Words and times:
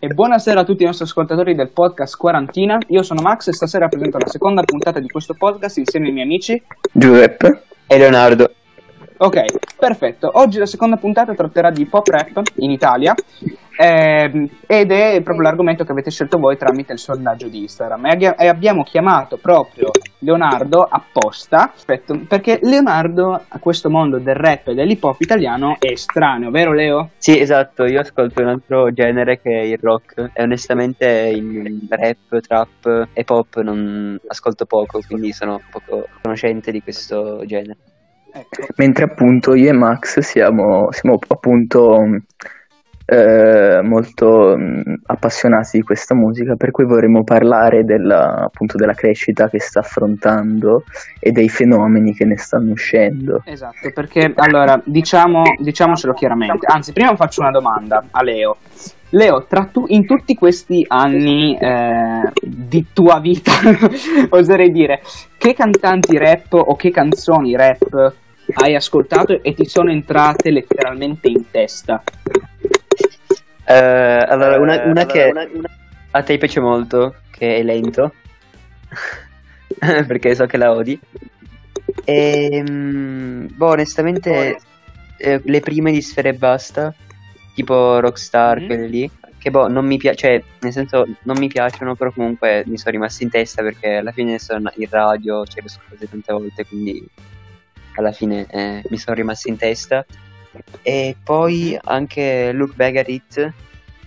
E 0.00 0.06
buonasera 0.06 0.60
a 0.60 0.64
tutti 0.64 0.84
i 0.84 0.86
nostri 0.86 1.06
ascoltatori 1.06 1.56
del 1.56 1.70
podcast 1.70 2.16
Quarantina. 2.16 2.78
Io 2.90 3.02
sono 3.02 3.20
Max 3.20 3.48
e 3.48 3.52
stasera 3.52 3.88
presento 3.88 4.16
la 4.18 4.28
seconda 4.28 4.62
puntata 4.62 5.00
di 5.00 5.08
questo 5.08 5.34
podcast 5.34 5.78
insieme 5.78 6.06
ai 6.06 6.12
miei 6.12 6.24
amici 6.24 6.62
Giuseppe 6.92 7.64
e 7.84 7.98
Leonardo. 7.98 8.54
Ok, 9.16 9.74
perfetto. 9.76 10.30
Oggi 10.34 10.60
la 10.60 10.66
seconda 10.66 10.98
puntata 10.98 11.34
tratterà 11.34 11.72
di 11.72 11.84
pop 11.86 12.06
rap 12.06 12.42
in 12.58 12.70
Italia 12.70 13.12
ehm, 13.78 14.48
ed 14.66 14.90
è 14.90 15.20
proprio 15.22 15.44
l'argomento 15.44 15.84
che 15.84 15.92
avete 15.92 16.10
scelto 16.10 16.38
voi 16.38 16.56
tramite 16.56 16.92
il 16.92 16.98
sondaggio 16.98 17.46
di 17.46 17.60
Instagram 17.60 18.06
e, 18.06 18.34
e 18.36 18.48
abbiamo 18.48 18.82
chiamato 18.82 19.36
proprio 19.36 19.90
Leonardo 20.18 20.82
apposta 20.82 21.72
aspetta, 21.74 22.18
perché 22.26 22.58
Leonardo 22.62 23.40
a 23.46 23.58
questo 23.60 23.88
mondo 23.88 24.18
del 24.18 24.34
rap 24.34 24.68
e 24.68 24.74
dell'hip 24.74 25.04
hop 25.04 25.20
italiano 25.20 25.76
è 25.78 25.92
estraneo, 25.92 26.50
vero 26.50 26.72
Leo? 26.72 27.10
Sì, 27.18 27.38
esatto, 27.38 27.84
io 27.84 28.00
ascolto 28.00 28.42
un 28.42 28.48
altro 28.48 28.92
genere 28.92 29.40
che 29.40 29.50
è 29.50 29.62
il 29.62 29.78
rock 29.80 30.30
e 30.32 30.42
onestamente 30.42 31.06
il 31.34 31.86
rap, 31.88 32.40
trap 32.40 33.08
e 33.12 33.24
pop 33.24 33.60
non 33.60 34.18
ascolto 34.26 34.66
poco, 34.66 35.00
quindi 35.06 35.32
sono 35.32 35.60
poco 35.70 36.08
conoscente 36.20 36.72
di 36.72 36.82
questo 36.82 37.44
genere. 37.46 37.76
Ecco. 38.32 38.66
Mentre 38.76 39.04
appunto 39.04 39.54
io 39.54 39.70
e 39.70 39.72
Max 39.72 40.18
siamo, 40.20 40.88
siamo 40.90 41.18
appunto 41.28 42.04
eh, 43.10 43.80
molto 43.82 44.54
mh, 44.54 45.00
appassionati 45.06 45.78
di 45.78 45.82
questa 45.82 46.14
musica, 46.14 46.56
per 46.56 46.70
cui 46.70 46.84
vorremmo 46.84 47.24
parlare 47.24 47.82
della, 47.84 48.44
appunto 48.44 48.76
della 48.76 48.92
crescita 48.92 49.48
che 49.48 49.60
sta 49.60 49.80
affrontando 49.80 50.84
e 51.18 51.32
dei 51.32 51.48
fenomeni 51.48 52.12
che 52.12 52.26
ne 52.26 52.36
stanno 52.36 52.72
uscendo. 52.72 53.40
Esatto, 53.46 53.90
perché 53.94 54.30
allora 54.34 54.78
diciamo, 54.84 55.42
diciamocelo 55.58 56.12
chiaramente, 56.12 56.66
anzi 56.66 56.92
prima 56.92 57.16
faccio 57.16 57.40
una 57.40 57.50
domanda 57.50 58.04
a 58.10 58.22
Leo. 58.22 58.58
Leo, 59.10 59.46
tu, 59.72 59.86
in 59.86 60.04
tutti 60.04 60.34
questi 60.34 60.84
anni 60.86 61.56
eh, 61.58 62.30
di 62.42 62.88
tua 62.92 63.20
vita, 63.20 63.52
oserei 64.28 64.70
dire, 64.70 65.00
che 65.38 65.54
cantanti 65.54 66.18
rap 66.18 66.52
o 66.52 66.76
che 66.76 66.90
canzoni 66.90 67.56
rap 67.56 68.12
hai 68.52 68.74
ascoltato 68.74 69.42
e 69.42 69.54
ti 69.54 69.64
sono 69.64 69.90
entrate 69.90 70.50
letteralmente 70.50 71.28
in 71.28 71.50
testa? 71.50 72.02
Uh, 73.68 74.24
allora, 74.26 74.58
una, 74.58 74.82
una 74.84 75.04
che 75.04 75.28
una, 75.30 75.46
una... 75.52 75.68
a 76.12 76.22
te 76.22 76.38
piace 76.38 76.58
molto, 76.58 77.16
che 77.30 77.56
è 77.56 77.62
lento, 77.62 78.14
perché 79.78 80.34
so 80.34 80.46
che 80.46 80.56
la 80.56 80.72
odi. 80.72 80.98
E, 82.04 82.48
ehm, 82.50 83.48
boh, 83.54 83.66
onestamente, 83.66 84.58
eh, 85.18 85.42
le 85.44 85.60
prime 85.60 85.92
di 85.92 86.00
Sfere 86.00 86.30
e 86.30 86.34
Basta, 86.34 86.94
tipo 87.54 88.00
Rockstar, 88.00 88.56
mm-hmm. 88.56 88.66
quelle 88.66 88.86
lì, 88.86 89.10
che 89.36 89.50
boh, 89.50 89.68
non 89.68 89.84
mi 89.84 89.98
piace, 89.98 90.16
cioè, 90.16 90.42
nel 90.60 90.72
senso, 90.72 91.06
non 91.24 91.36
mi 91.38 91.48
piacciono, 91.48 91.94
però 91.94 92.10
comunque 92.10 92.64
mi 92.66 92.78
sono 92.78 92.92
rimasti 92.92 93.24
in 93.24 93.30
testa 93.30 93.62
perché 93.62 93.96
alla 93.96 94.12
fine 94.12 94.38
sono 94.38 94.72
in 94.76 94.88
radio, 94.88 95.44
cioè, 95.44 95.62
le 95.62 95.68
scuse 95.68 96.08
tante 96.08 96.32
volte, 96.32 96.66
quindi 96.66 97.06
alla 97.96 98.12
fine 98.12 98.46
eh, 98.48 98.82
mi 98.88 98.96
sono 98.96 99.14
rimasti 99.14 99.50
in 99.50 99.58
testa. 99.58 100.06
E 100.82 101.16
poi 101.22 101.78
anche 101.84 102.52
Look 102.52 102.74
Back 102.74 102.96
at 102.96 103.08
It 103.08 103.52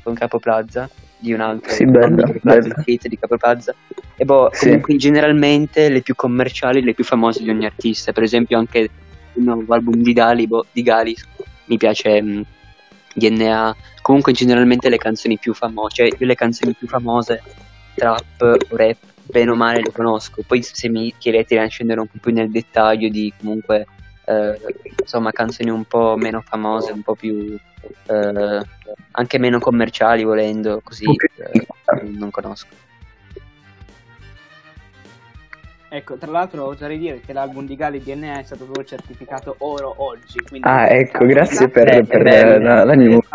con 0.04 0.14
Capo 0.14 0.40
Plaza 0.40 0.90
di 1.22 1.34
un 1.34 1.40
altro 1.40 1.72
sì, 1.72 1.86
bello, 1.86 2.34
bello. 2.42 2.74
Hit 2.86 3.08
di 3.08 3.18
Capo 3.18 3.38
Plaza 3.38 3.74
e 4.16 4.26
boh, 4.26 4.50
sì. 4.52 4.66
comunque 4.66 4.96
generalmente 4.96 5.88
le 5.90 6.02
più 6.02 6.16
commerciali 6.16 6.82
le 6.82 6.94
più 6.94 7.04
famose 7.04 7.44
di 7.44 7.50
ogni 7.50 7.66
artista 7.66 8.12
per 8.12 8.24
esempio 8.24 8.58
anche 8.58 8.80
il 9.34 9.44
nuovo 9.44 9.74
album 9.74 10.02
di 10.02 10.14
Gali, 10.14 10.48
boh, 10.48 10.66
di 10.72 10.82
Gali 10.82 11.16
mi 11.66 11.78
piace 11.78 12.22
mh, 12.22 12.30
mm, 12.30 12.42
DNA 13.14 13.76
comunque 14.02 14.32
generalmente 14.32 14.90
le 14.90 14.98
canzoni 14.98 15.38
più 15.38 15.54
famose 15.54 15.96
cioè 15.96 16.16
io 16.18 16.26
le 16.26 16.36
canzoni 16.36 16.74
più 16.74 16.88
famose 16.88 17.42
trap 17.94 18.58
rap 18.70 18.98
bene 19.24 19.52
o 19.52 19.56
male 19.56 19.82
le 19.82 19.92
conosco 19.92 20.42
poi 20.46 20.64
se 20.64 20.90
mi 20.90 21.14
chiedete 21.18 21.62
di 21.62 21.70
scendere 21.70 22.00
un 22.00 22.08
po' 22.08 22.18
più 22.20 22.34
nel 22.34 22.50
dettaglio 22.50 23.10
di 23.10 23.32
comunque 23.40 23.86
eh, 24.26 24.60
insomma 25.00 25.32
canzoni 25.32 25.70
un 25.70 25.86
po' 25.86 26.16
meno 26.18 26.42
famose, 26.42 26.92
un 26.92 27.02
po' 27.02 27.16
più 27.16 27.58
eh, 28.08 28.66
anche 29.12 29.38
meno 29.38 29.60
commerciali 29.60 30.24
volendo, 30.24 30.82
così 30.84 31.06
eh, 31.06 31.68
non 32.04 32.30
conosco. 32.32 32.90
Ecco, 35.94 36.16
tra 36.16 36.32
l'altro 36.32 36.68
oserei 36.68 36.98
dire 36.98 37.20
che 37.20 37.34
l'album 37.34 37.66
di 37.66 37.76
Gali 37.76 38.02
DNA 38.02 38.40
è 38.40 38.44
stato 38.44 38.64
proprio 38.64 38.86
certificato 38.86 39.56
oro 39.58 39.94
oggi. 39.98 40.40
Ah, 40.62 40.88
ecco, 40.88 41.26
grazie 41.26 41.68
per, 41.68 42.08
per, 42.08 42.24
per 42.24 42.62
la, 42.62 42.86
la 42.86 42.94
news. 42.94 43.28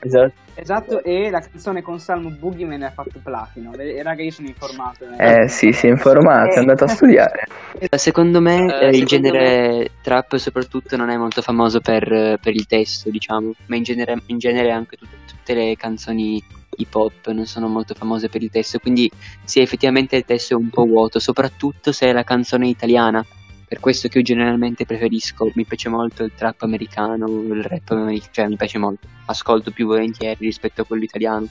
Esatto. 0.00 0.32
Esatto, 0.54 1.02
e 1.04 1.30
la 1.30 1.38
canzone 1.38 1.80
con 1.80 2.00
Salmo 2.00 2.30
Boogie 2.30 2.66
me 2.66 2.76
ne 2.76 2.86
ha 2.86 2.90
fatto 2.90 3.20
platino. 3.22 3.72
E 3.74 4.02
raga, 4.02 4.20
io 4.20 4.32
sono 4.32 4.48
informato. 4.48 5.04
Eh, 5.16 5.42
eh 5.42 5.48
sì, 5.48 5.70
si 5.70 5.86
è 5.86 5.90
informato, 5.90 6.56
è 6.56 6.58
andato 6.58 6.84
a 6.84 6.88
studiare. 6.88 7.46
Secondo 7.92 8.40
me 8.40 8.64
uh, 8.64 8.88
il 8.88 9.04
genere 9.04 9.68
me... 9.68 9.90
trap 10.02 10.34
soprattutto 10.36 10.96
non 10.96 11.08
è 11.08 11.16
molto 11.16 11.40
famoso 11.40 11.80
per, 11.80 12.38
per 12.42 12.52
il 12.52 12.66
testo, 12.66 13.10
diciamo, 13.10 13.52
ma 13.66 13.76
in 13.76 13.84
genere, 13.84 14.20
in 14.26 14.38
genere 14.38 14.72
anche 14.72 14.96
tutte, 14.96 15.16
tutte 15.24 15.54
le 15.54 15.76
canzoni 15.76 16.42
hip 16.82 16.94
hop 16.94 17.30
non 17.30 17.46
sono 17.46 17.68
molto 17.68 17.94
famose 17.94 18.28
per 18.28 18.42
il 18.42 18.50
testo, 18.50 18.78
quindi 18.78 19.10
sì, 19.44 19.60
effettivamente 19.60 20.16
il 20.16 20.24
testo 20.24 20.54
è 20.54 20.56
un 20.56 20.68
po' 20.68 20.84
vuoto, 20.84 21.18
soprattutto 21.18 21.92
se 21.92 22.08
è 22.08 22.12
la 22.12 22.24
canzone 22.24 22.68
italiana 22.68 23.24
per 23.72 23.80
questo 23.80 24.08
che 24.08 24.18
io 24.18 24.24
generalmente 24.24 24.84
preferisco, 24.84 25.50
mi 25.54 25.64
piace 25.64 25.88
molto 25.88 26.24
il 26.24 26.32
trap 26.36 26.60
americano, 26.60 27.26
il 27.26 27.62
rap 27.62 27.90
americano, 27.92 28.30
cioè 28.30 28.46
mi 28.46 28.56
piace 28.56 28.76
molto, 28.76 29.08
ascolto 29.24 29.70
più 29.70 29.86
volentieri 29.86 30.36
rispetto 30.40 30.82
a 30.82 30.84
quello 30.84 31.04
italiano, 31.04 31.48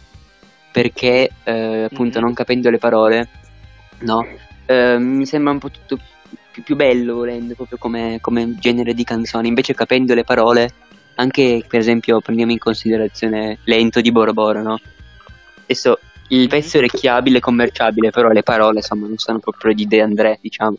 perché 0.71 1.31
eh, 1.43 1.83
appunto 1.85 2.19
mm-hmm. 2.19 2.23
non 2.23 2.33
capendo 2.35 2.69
le 2.69 2.77
parole, 2.77 3.27
no, 4.01 4.23
eh, 4.67 4.99
mi 4.99 5.25
sembra 5.25 5.51
un 5.51 5.57
po' 5.57 5.71
tutto 5.71 5.97
più, 6.51 6.61
più 6.61 6.75
bello 6.75 7.15
volendo, 7.15 7.55
proprio 7.55 7.79
come, 7.79 8.19
come 8.21 8.55
genere 8.59 8.93
di 8.93 9.03
canzone, 9.03 9.47
invece 9.47 9.73
capendo 9.73 10.13
le 10.13 10.23
parole, 10.23 10.71
anche 11.15 11.65
per 11.67 11.79
esempio 11.79 12.21
prendiamo 12.21 12.51
in 12.51 12.59
considerazione 12.59 13.57
Lento 13.63 13.99
di 13.99 14.11
Boro 14.11 14.31
Boro, 14.31 14.61
no? 14.61 14.79
Adesso 15.71 15.99
il 16.29 16.49
pezzo 16.49 16.77
è 16.77 16.79
orecchiabile, 16.79 17.39
commerciabile, 17.39 18.09
però 18.09 18.29
le 18.29 18.43
parole 18.43 18.77
insomma 18.77 19.07
non 19.07 19.17
sono 19.17 19.39
proprio 19.39 19.73
di 19.73 19.87
De 19.87 20.01
André, 20.01 20.37
diciamo. 20.41 20.75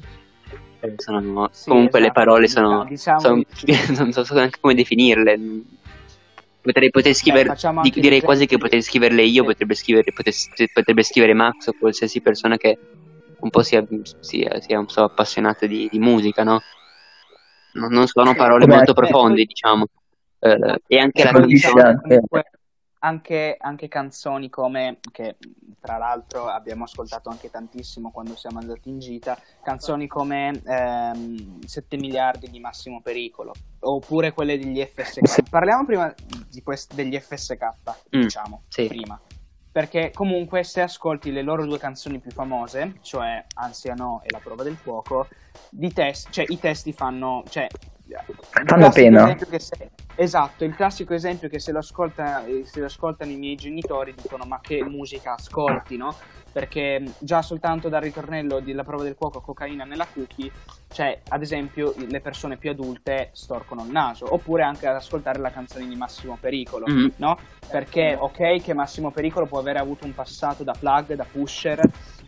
Sono, 0.96 1.48
sì, 1.52 1.68
comunque 1.68 2.00
esatto, 2.00 2.04
le 2.04 2.12
parole 2.12 2.48
sono, 2.48 2.84
diciamo, 2.84 3.20
sono 3.20 3.42
non 3.96 4.12
so 4.12 4.34
neanche 4.34 4.58
come 4.60 4.74
definirle. 4.74 5.38
Potrei, 6.60 6.90
potrei 6.90 7.14
scrivere, 7.14 7.56
di, 7.82 7.90
direi 8.00 8.20
quasi 8.20 8.46
che 8.46 8.58
potrei 8.58 8.82
scriverle 8.82 9.22
io, 9.22 9.44
potrebbe 9.44 9.74
scrivere, 9.74 10.12
potrebbe, 10.12 10.70
potrebbe 10.72 11.02
scrivere 11.02 11.34
Max 11.34 11.68
o 11.68 11.74
qualsiasi 11.78 12.20
persona 12.20 12.56
che 12.56 12.78
un 13.38 13.50
po' 13.50 13.62
sia, 13.62 13.84
sia, 14.20 14.60
sia 14.60 14.78
un 14.78 14.86
po' 14.86 15.02
appassionata 15.02 15.66
di, 15.66 15.88
di 15.90 15.98
musica, 15.98 16.42
no? 16.44 16.60
Non, 17.74 17.90
non 17.92 18.06
sono 18.06 18.34
parole 18.34 18.66
molto 18.66 18.92
profonde, 18.92 19.44
diciamo. 19.44 19.86
Uh, 20.38 20.74
e 20.88 20.98
anche 20.98 21.22
la 21.22 21.30
canzone 21.30 21.82
anche, 21.82 22.20
anche, 23.04 23.88
canzoni 23.88 24.48
come, 24.48 24.98
che 25.10 25.36
tra 25.80 25.96
l'altro 25.96 26.46
abbiamo 26.46 26.84
ascoltato 26.84 27.28
anche 27.30 27.50
tantissimo 27.50 28.10
quando 28.10 28.36
siamo 28.36 28.58
andati 28.60 28.88
in 28.88 28.98
gita, 29.00 29.36
canzoni 29.62 30.06
come 30.06 30.60
ehm, 30.64 31.60
7 31.64 31.96
miliardi 31.96 32.48
di 32.48 32.60
massimo 32.60 33.00
pericolo, 33.00 33.52
oppure 33.80 34.32
quelle 34.32 34.58
degli 34.58 34.80
FSK. 34.80 35.48
Parliamo 35.50 35.84
prima 35.84 36.14
quest- 36.62 36.94
degli 36.94 37.18
FSK, 37.18 37.72
mm, 38.16 38.20
diciamo, 38.20 38.62
sì. 38.68 38.86
prima. 38.86 39.20
Perché 39.72 40.10
comunque 40.12 40.62
se 40.64 40.82
ascolti 40.82 41.32
le 41.32 41.42
loro 41.42 41.64
due 41.64 41.78
canzoni 41.78 42.20
più 42.20 42.30
famose, 42.30 42.98
cioè 43.00 43.44
Ansia 43.54 43.94
No 43.94 44.20
e 44.22 44.30
La 44.30 44.38
prova 44.38 44.62
del 44.62 44.76
fuoco, 44.76 45.26
di 45.70 45.90
test, 45.92 46.30
cioè, 46.30 46.44
i 46.48 46.58
testi 46.58 46.92
fanno... 46.92 47.42
Cioè, 47.48 47.66
fanno 48.66 48.90
pena. 48.90 49.34
Se, 49.56 49.91
esatto, 50.16 50.64
il 50.64 50.74
classico 50.74 51.14
esempio 51.14 51.48
che 51.48 51.58
se 51.58 51.72
lo, 51.72 51.78
ascolta, 51.78 52.44
se 52.64 52.80
lo 52.80 52.86
ascoltano 52.86 53.30
i 53.30 53.36
miei 53.36 53.54
genitori 53.54 54.14
dicono 54.20 54.44
ma 54.44 54.60
che 54.60 54.82
musica 54.84 55.34
ascolti, 55.34 55.96
no? 55.96 56.14
Perché 56.52 57.02
già 57.18 57.40
soltanto 57.40 57.88
dal 57.88 58.02
ritornello 58.02 58.60
della 58.60 58.84
prova 58.84 59.02
del 59.04 59.14
cuoco 59.14 59.40
cocaina 59.40 59.84
nella 59.84 60.06
cookie, 60.06 60.50
cioè 60.92 61.20
ad 61.28 61.40
esempio 61.40 61.94
le 61.96 62.20
persone 62.20 62.58
più 62.58 62.70
adulte 62.70 63.30
storcono 63.32 63.84
il 63.84 63.90
naso, 63.90 64.32
oppure 64.32 64.62
anche 64.62 64.86
ad 64.86 64.96
ascoltare 64.96 65.38
la 65.38 65.50
canzone 65.50 65.86
di 65.86 65.96
Massimo 65.96 66.36
Pericolo, 66.38 66.86
mm-hmm. 66.88 67.08
no? 67.16 67.38
Perché 67.70 68.16
ok 68.18 68.60
che 68.60 68.74
Massimo 68.74 69.10
Pericolo 69.10 69.46
può 69.46 69.58
avere 69.58 69.78
avuto 69.78 70.04
un 70.04 70.14
passato 70.14 70.62
da 70.62 70.74
plug, 70.78 71.14
da 71.14 71.24
pusher, 71.24 71.80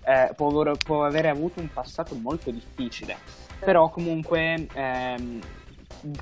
eh, 0.07 0.33
può, 0.35 0.75
può 0.83 1.05
avere 1.05 1.29
avuto 1.29 1.61
un 1.61 1.69
passato 1.71 2.15
molto 2.15 2.51
difficile, 2.51 3.17
però 3.59 3.91
comunque... 3.91 4.67
Ehm, 4.73 5.41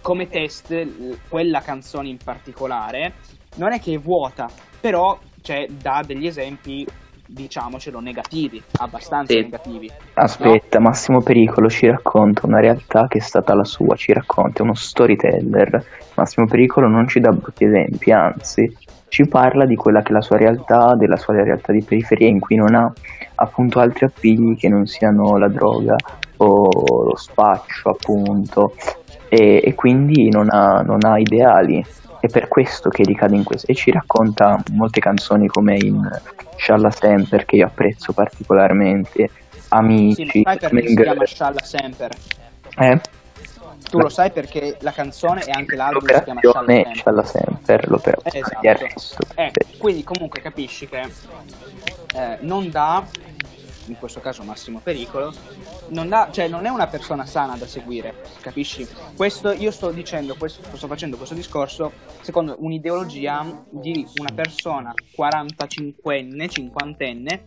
come 0.00 0.28
test 0.28 1.18
quella 1.28 1.60
canzone 1.60 2.08
in 2.08 2.18
particolare 2.22 3.14
non 3.56 3.72
è 3.72 3.80
che 3.80 3.94
è 3.94 3.98
vuota, 3.98 4.48
però 4.80 5.18
cioè, 5.42 5.66
dà 5.68 6.02
degli 6.06 6.26
esempi 6.26 6.86
diciamocelo, 7.26 8.00
negativi, 8.00 8.62
abbastanza 8.78 9.32
sì. 9.32 9.40
negativi. 9.40 9.90
Aspetta, 10.14 10.78
no? 10.78 10.84
Massimo 10.84 11.20
Pericolo 11.22 11.68
ci 11.68 11.86
racconta 11.86 12.46
una 12.46 12.60
realtà 12.60 13.06
che 13.08 13.18
è 13.18 13.20
stata 13.20 13.54
la 13.54 13.64
sua, 13.64 13.94
ci 13.96 14.12
racconta, 14.12 14.60
è 14.60 14.62
uno 14.62 14.74
storyteller. 14.74 15.84
Massimo 16.14 16.46
Pericolo 16.46 16.88
non 16.88 17.08
ci 17.08 17.20
dà 17.20 17.30
brutti 17.30 17.64
esempi, 17.64 18.12
anzi, 18.12 18.76
ci 19.08 19.26
parla 19.26 19.66
di 19.66 19.76
quella 19.76 20.02
che 20.02 20.10
è 20.10 20.12
la 20.12 20.20
sua 20.20 20.36
realtà, 20.36 20.94
della 20.96 21.16
sua 21.16 21.34
realtà 21.34 21.72
di 21.72 21.82
periferia 21.82 22.28
in 22.28 22.40
cui 22.40 22.56
non 22.56 22.74
ha 22.74 22.92
appunto 23.36 23.80
altri 23.80 24.06
appigli 24.06 24.56
che 24.56 24.68
non 24.68 24.86
siano 24.86 25.36
la 25.36 25.48
droga 25.48 25.96
o 26.44 27.04
lo 27.04 27.16
spaccio 27.16 27.90
appunto 27.90 28.74
e, 29.28 29.62
e 29.64 29.74
quindi 29.74 30.28
non 30.28 30.48
ha, 30.50 30.82
non 30.82 31.04
ha 31.04 31.18
ideali. 31.18 31.84
È 32.20 32.28
per 32.28 32.46
questo 32.46 32.88
che 32.88 33.02
ricade 33.02 33.34
in 33.34 33.42
questo. 33.42 33.70
E 33.70 33.74
ci 33.74 33.90
racconta 33.90 34.62
molte 34.72 35.00
canzoni 35.00 35.48
come 35.48 35.76
in 35.76 36.08
Shalla 36.56 36.90
Semper 36.90 37.44
che 37.44 37.56
io 37.56 37.66
apprezzo 37.66 38.12
particolarmente 38.12 39.28
Amici 39.68 40.28
sì, 40.28 40.42
sai 40.44 40.58
perché 40.58 40.86
si 40.86 40.94
chiama 40.94 41.26
Shalla 41.26 41.62
Semper? 41.62 42.10
Eh? 42.78 43.00
tu 43.90 43.98
lo 43.98 44.08
sai 44.08 44.30
perché 44.30 44.76
la 44.80 44.92
canzone 44.92 45.44
e 45.44 45.50
anche 45.50 45.76
l'album 45.76 46.06
si 46.06 46.22
chiama 46.22 46.40
Shalla 46.94 47.24
Semper, 47.24 47.88
l'operazione 47.90 48.88
esatto. 48.88 49.26
eh, 49.34 49.50
quindi 49.76 50.02
comunque 50.02 50.40
capisci 50.40 50.88
che 50.88 51.00
eh, 51.00 52.38
non 52.40 52.70
dà 52.70 53.04
in 53.86 53.96
questo 53.98 54.20
caso 54.20 54.42
massimo 54.42 54.80
pericolo, 54.80 55.32
non, 55.88 56.08
dà, 56.08 56.28
cioè, 56.30 56.48
non 56.48 56.66
è 56.66 56.68
una 56.68 56.86
persona 56.86 57.26
sana 57.26 57.56
da 57.56 57.66
seguire, 57.66 58.22
capisci? 58.40 58.86
Questo, 59.16 59.52
io 59.52 59.70
sto 59.70 59.90
dicendo, 59.90 60.34
questo, 60.36 60.62
sto 60.76 60.86
facendo 60.86 61.16
questo 61.16 61.34
discorso 61.34 61.92
secondo 62.20 62.56
un'ideologia 62.58 63.64
di 63.70 64.06
una 64.16 64.32
persona 64.34 64.92
45enne, 65.16 66.44
50enne, 66.46 67.44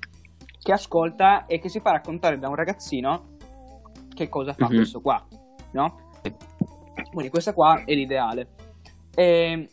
che 0.61 0.71
ascolta 0.71 1.45
e 1.45 1.59
che 1.59 1.69
si 1.69 1.79
fa 1.79 1.91
raccontare 1.91 2.39
da 2.39 2.49
un 2.49 2.55
ragazzino 2.55 3.33
che 4.13 4.29
cosa 4.29 4.53
fa 4.53 4.65
mm-hmm. 4.65 4.75
questo 4.75 5.01
qua, 5.01 5.23
no? 5.71 6.11
Quindi 7.11 7.29
questa 7.29 7.53
qua 7.53 7.83
è 7.85 7.93
l'ideale. 7.93 8.49
E 9.13 9.69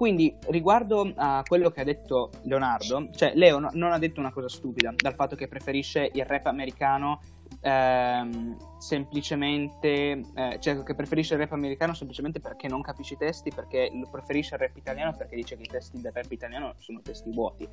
quindi, 0.00 0.34
riguardo 0.48 1.12
a 1.14 1.42
quello 1.46 1.68
che 1.68 1.82
ha 1.82 1.84
detto 1.84 2.30
Leonardo, 2.44 3.10
cioè 3.14 3.32
Leo 3.34 3.58
no, 3.58 3.68
non 3.74 3.92
ha 3.92 3.98
detto 3.98 4.18
una 4.18 4.32
cosa 4.32 4.48
stupida 4.48 4.94
dal 4.96 5.12
fatto 5.12 5.36
che 5.36 5.46
preferisce 5.46 6.08
il 6.14 6.24
rap 6.24 6.46
americano 6.46 7.20
ehm, 7.60 8.56
semplicemente, 8.78 10.22
eh, 10.34 10.56
cioè 10.58 10.82
che 10.84 10.94
preferisce 10.94 11.34
il 11.34 11.40
rap 11.40 11.52
americano 11.52 11.92
semplicemente 11.92 12.40
perché 12.40 12.66
non 12.66 12.80
capisce 12.80 13.12
i 13.12 13.18
testi, 13.18 13.52
perché 13.54 13.90
preferisce 14.10 14.54
il 14.54 14.60
rap 14.62 14.74
italiano 14.74 15.14
perché 15.14 15.36
dice 15.36 15.58
che 15.58 15.64
i 15.64 15.68
testi 15.68 16.00
del 16.00 16.12
rap 16.14 16.32
italiano 16.32 16.72
sono 16.78 17.02
testi 17.02 17.30
vuoti. 17.30 17.68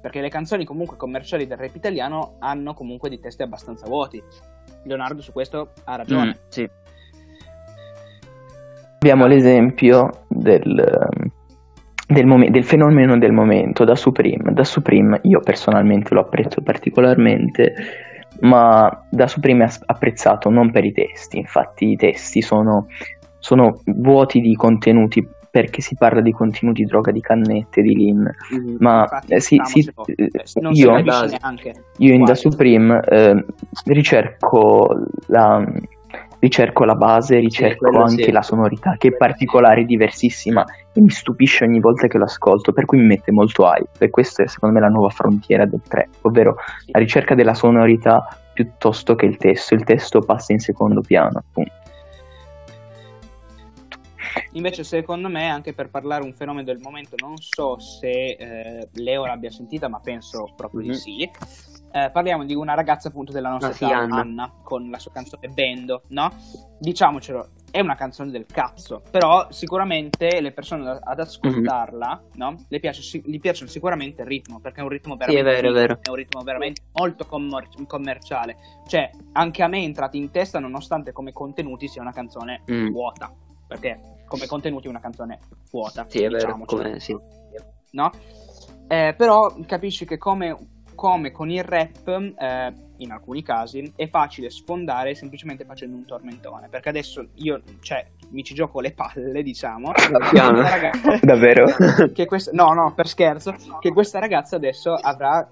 Perché 0.00 0.20
le 0.20 0.30
canzoni 0.30 0.64
comunque 0.64 0.96
commerciali 0.96 1.46
del 1.46 1.58
rap 1.58 1.76
italiano 1.76 2.38
hanno 2.40 2.74
comunque 2.74 3.08
dei 3.08 3.20
testi 3.20 3.44
abbastanza 3.44 3.86
vuoti. 3.86 4.20
Leonardo 4.82 5.22
su 5.22 5.30
questo 5.30 5.74
ha 5.84 5.94
ragione. 5.94 6.26
Mm, 6.26 6.48
sì. 6.48 6.68
Abbiamo 8.98 9.26
l'esempio 9.26 10.26
del, 10.28 11.31
del, 12.12 12.26
mom- 12.26 12.48
del, 12.48 12.64
fenomeno 12.64 13.18
del 13.18 13.32
momento 13.32 13.84
da 13.84 13.94
Supreme. 13.94 14.52
Da 14.52 14.64
Supreme 14.64 15.20
io 15.22 15.40
personalmente 15.40 16.14
lo 16.14 16.20
apprezzo 16.20 16.60
particolarmente, 16.62 17.74
ma 18.40 19.04
da 19.08 19.26
Supreme 19.26 19.64
è 19.64 19.68
apprezzato 19.86 20.50
non 20.50 20.70
per 20.70 20.84
i 20.84 20.92
testi, 20.92 21.38
infatti 21.38 21.90
i 21.90 21.96
testi 21.96 22.42
sono, 22.42 22.86
sono 23.38 23.80
vuoti 23.86 24.40
di 24.40 24.54
contenuti 24.54 25.26
perché 25.50 25.82
si 25.82 25.96
parla 25.96 26.22
di 26.22 26.32
contenuti 26.32 26.82
droga 26.84 27.12
di 27.12 27.20
cannette 27.20 27.82
di 27.82 27.94
lean 27.94 28.22
mm, 28.22 28.76
ma 28.78 29.06
eh, 29.28 29.38
sì, 29.38 29.60
sì, 29.64 29.86
eh, 30.06 30.30
io, 30.70 30.96
io 31.98 32.14
in 32.14 32.24
Da 32.24 32.34
Supreme 32.34 32.98
eh, 33.06 33.44
ricerco 33.84 34.98
la 35.26 35.62
ricerco 36.42 36.84
la 36.84 36.96
base, 36.96 37.38
ricerco 37.38 37.88
sì, 37.92 37.98
anche 37.98 38.22
sì. 38.24 38.30
la 38.32 38.42
sonorità, 38.42 38.96
che 38.98 39.08
è 39.08 39.16
particolare, 39.16 39.84
diversissima 39.84 40.64
mi 41.00 41.10
stupisce 41.10 41.64
ogni 41.64 41.80
volta 41.80 42.06
che 42.06 42.18
lo 42.18 42.24
ascolto, 42.24 42.72
per 42.72 42.84
cui 42.84 42.98
mi 42.98 43.06
mette 43.06 43.32
molto 43.32 43.64
hype 43.64 44.04
e 44.04 44.10
questa 44.10 44.42
è 44.42 44.46
secondo 44.46 44.74
me 44.74 44.80
la 44.80 44.90
nuova 44.90 45.08
frontiera 45.08 45.64
del 45.64 45.80
trap, 45.86 46.08
ovvero 46.22 46.56
la 46.86 46.98
ricerca 46.98 47.34
della 47.34 47.54
sonorità 47.54 48.26
piuttosto 48.52 49.14
che 49.14 49.26
il 49.26 49.36
testo, 49.36 49.74
il 49.74 49.84
testo 49.84 50.20
passa 50.20 50.52
in 50.52 50.58
secondo 50.58 51.00
piano 51.00 51.38
appunto. 51.38 51.80
Invece, 54.52 54.84
secondo 54.84 55.28
me, 55.28 55.48
anche 55.48 55.72
per 55.72 55.90
parlare 55.90 56.24
un 56.24 56.32
fenomeno 56.32 56.64
del 56.64 56.78
momento, 56.78 57.16
non 57.18 57.36
so 57.38 57.78
se 57.78 58.10
eh, 58.10 58.88
Leo 58.92 59.26
l'abbia 59.26 59.50
sentita, 59.50 59.88
ma 59.88 60.00
penso 60.00 60.52
proprio 60.56 60.80
mm-hmm. 60.80 60.90
di 60.90 60.96
mhm. 60.96 61.02
sì. 61.02 61.30
Eh, 61.94 62.10
parliamo 62.10 62.44
di 62.44 62.54
una 62.54 62.74
ragazza 62.74 63.08
appunto 63.08 63.32
della 63.32 63.50
nostra 63.50 63.70
età, 63.70 63.98
Anna. 63.98 64.20
Anna, 64.20 64.52
con 64.62 64.88
la 64.88 64.98
sua 64.98 65.10
canzone 65.12 65.48
Bendo, 65.48 66.02
no? 66.08 66.30
Diciamocelo, 66.78 67.48
è 67.72 67.80
una 67.80 67.94
canzone 67.94 68.30
del 68.30 68.44
cazzo, 68.44 69.02
però 69.10 69.46
sicuramente 69.50 70.42
le 70.42 70.52
persone 70.52 71.00
ad 71.02 71.18
ascoltarla, 71.18 72.20
mm-hmm. 72.20 72.30
no? 72.34 72.54
Le 72.68 72.78
piace, 72.80 73.22
gli 73.24 73.40
piace 73.40 73.66
sicuramente 73.66 74.20
il 74.20 74.28
ritmo, 74.28 74.60
perché 74.60 74.80
è 74.80 74.82
un 74.82 74.90
ritmo 74.90 75.16
veramente, 75.16 75.50
sì, 75.50 75.56
è 75.56 75.60
vero, 75.60 75.70
è 75.70 75.72
vero. 75.72 75.98
È 76.02 76.10
un 76.10 76.16
ritmo 76.16 76.42
veramente 76.42 76.82
molto 76.92 77.24
commor- 77.24 77.86
commerciale. 77.86 78.56
Cioè, 78.86 79.10
anche 79.32 79.62
a 79.62 79.68
me 79.68 79.78
è 79.78 79.84
entrata 79.84 80.18
in 80.18 80.30
testa, 80.30 80.58
nonostante 80.58 81.12
come 81.12 81.32
contenuti 81.32 81.88
sia 81.88 82.02
una 82.02 82.12
canzone 82.12 82.62
mm. 82.70 82.90
vuota, 82.90 83.34
perché 83.66 83.98
come 84.26 84.46
contenuti 84.46 84.86
è 84.86 84.90
una 84.90 85.00
canzone 85.00 85.38
vuota. 85.70 86.04
Sì, 86.08 86.22
è 86.22 86.28
vero, 86.28 86.58
come, 86.66 87.00
sì. 87.00 87.16
No? 87.92 88.10
Eh, 88.86 89.14
però 89.16 89.54
capisci 89.66 90.04
che 90.04 90.18
come 90.18 90.56
come 90.94 91.32
con 91.32 91.50
il 91.50 91.64
rap, 91.64 92.06
eh, 92.06 92.72
in 93.02 93.12
alcuni 93.12 93.42
casi, 93.42 93.92
è 93.96 94.08
facile 94.08 94.50
sfondare 94.50 95.14
semplicemente 95.14 95.64
facendo 95.64 95.96
un 95.96 96.04
tormentone. 96.04 96.68
Perché 96.68 96.88
adesso 96.88 97.26
io, 97.34 97.60
cioè, 97.80 98.06
mi 98.30 98.42
ci 98.42 98.54
gioco 98.54 98.80
le 98.80 98.92
palle, 98.92 99.42
diciamo. 99.42 99.92
Ragazza, 99.92 101.18
Davvero? 101.22 101.66
Che 102.12 102.26
questa, 102.26 102.50
no, 102.52 102.72
no, 102.72 102.92
per 102.94 103.06
scherzo. 103.06 103.54
Che 103.80 103.92
questa 103.92 104.18
ragazza 104.18 104.56
adesso 104.56 104.92
avrà 104.92 105.48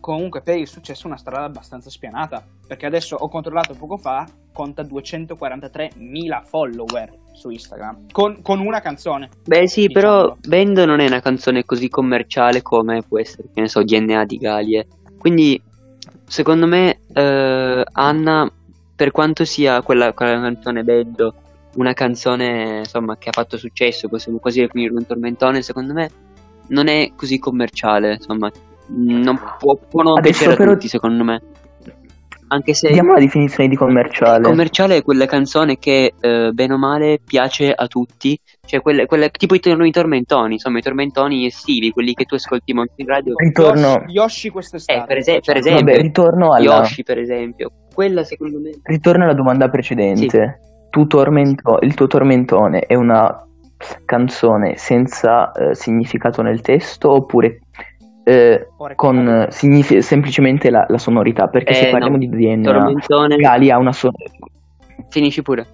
comunque 0.00 0.40
per 0.40 0.56
il 0.56 0.66
successo 0.66 1.06
una 1.06 1.16
strada 1.16 1.44
abbastanza 1.44 1.90
spianata. 1.90 2.42
Perché 2.66 2.86
adesso 2.86 3.16
ho 3.16 3.28
controllato 3.28 3.74
poco 3.74 3.96
fa, 3.96 4.26
conta 4.52 4.82
243.000 4.82 6.44
follower 6.44 7.18
su 7.32 7.50
Instagram. 7.50 8.06
Con, 8.10 8.42
con 8.42 8.60
una 8.60 8.80
canzone. 8.80 9.28
Beh, 9.44 9.68
sì, 9.68 9.86
diciamo. 9.86 9.92
però 9.94 10.36
Bendo 10.46 10.84
non 10.84 11.00
è 11.00 11.06
una 11.06 11.20
canzone 11.20 11.64
così 11.64 11.88
commerciale 11.88 12.62
come 12.62 13.02
può 13.06 13.18
essere, 13.18 13.48
che 13.52 13.60
ne 13.60 13.68
so, 13.68 13.82
DNA 13.82 14.24
di 14.24 14.36
Galie. 14.36 14.86
Quindi, 15.18 15.60
secondo 16.26 16.66
me, 16.66 17.00
eh, 17.12 17.84
Anna, 17.92 18.50
per 18.94 19.10
quanto 19.10 19.44
sia 19.44 19.82
quella, 19.82 20.12
quella 20.12 20.40
canzone 20.40 20.82
Bendo, 20.82 21.34
una 21.76 21.92
canzone 21.92 22.78
insomma 22.78 23.16
che 23.16 23.28
ha 23.28 23.32
fatto 23.32 23.56
successo, 23.56 24.08
possiamo 24.08 24.38
quasi 24.38 24.60
definirlo 24.60 24.98
un 24.98 25.06
tormentone, 25.06 25.62
secondo 25.62 25.92
me 25.92 26.10
non 26.68 26.88
è 26.88 27.12
così 27.16 27.38
commerciale, 27.38 28.14
insomma, 28.14 28.50
non 28.86 29.40
può, 29.58 29.76
può 29.76 30.02
non 30.02 30.18
Adesso 30.18 30.38
piacere 30.38 30.56
però... 30.56 30.70
a 30.70 30.74
tutti, 30.74 30.88
secondo 30.88 31.24
me. 31.24 31.42
Anche 32.52 32.74
se. 32.74 32.90
Diamo 32.90 33.12
la 33.12 33.20
definizione 33.20 33.68
di 33.68 33.76
commerciale. 33.76 34.42
Commerciale 34.42 34.96
è 34.96 35.02
quella 35.02 35.26
canzone 35.26 35.78
che, 35.78 36.14
eh, 36.20 36.50
bene 36.52 36.74
o 36.74 36.78
male, 36.78 37.20
piace 37.24 37.72
a 37.72 37.86
tutti. 37.86 38.38
Cioè, 38.66 38.80
quelle, 38.80 39.06
quelle, 39.06 39.30
tipo 39.30 39.54
i, 39.54 39.60
i, 39.62 39.90
tormentoni, 39.90 40.54
insomma, 40.54 40.78
i 40.78 40.82
tormentoni 40.82 41.46
estivi, 41.46 41.90
quelli 41.90 42.12
che 42.12 42.24
tu 42.24 42.34
ascolti 42.34 42.72
molto 42.72 42.94
in 42.96 43.06
radio. 43.06 43.34
Ritorno. 43.36 43.86
Yoshi, 43.88 44.12
Yoshi 44.12 44.48
quest'estate. 44.48 45.00
Eh, 45.00 45.06
per, 45.06 45.16
es- 45.16 45.44
per 45.44 45.56
esempio. 45.58 45.84
Vabbè, 45.84 46.02
ritorno 46.02 46.52
alla. 46.52 46.76
Yoshi, 46.76 47.02
per 47.04 47.18
esempio. 47.18 47.70
Quella, 47.94 48.24
secondo 48.24 48.58
me. 48.58 48.70
Ritorno 48.82 49.24
alla 49.24 49.34
domanda 49.34 49.68
precedente. 49.68 50.28
Sì. 50.28 50.68
Tu 50.90 51.06
tormento... 51.06 51.78
Il 51.82 51.94
tuo 51.94 52.08
tormentone 52.08 52.80
è 52.80 52.96
una 52.96 53.46
canzone 54.04 54.76
senza 54.76 55.52
eh, 55.52 55.74
significato 55.74 56.42
nel 56.42 56.60
testo 56.60 57.12
oppure 57.12 57.60
eh, 58.24 58.68
con 58.94 59.46
significa 59.50 60.00
semplicemente 60.00 60.70
la, 60.70 60.84
la, 60.88 60.98
sonorità 60.98 61.48
perché 61.48 61.72
eh, 61.72 61.74
se 61.74 61.90
parliamo 61.90 62.16
no. 62.16 62.18
di 62.18 62.28
DNA 62.28 63.36
Gali 63.36 63.70
ha 63.70 63.78
una 63.78 63.92
sonorità 63.92 64.46
finisci 65.10 65.42
pure. 65.42 65.66